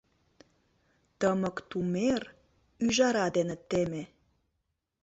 Тымык 1.19 1.57
тумер 1.69 2.21
ӱжара 2.85 3.27
дене 3.35 3.55
теме. 3.69 4.03